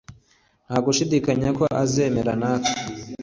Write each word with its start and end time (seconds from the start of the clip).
Nta 0.65 0.77
gushidikanya 0.85 1.49
ko 1.57 1.65
azemera 1.83 2.33
natwe 2.41 2.73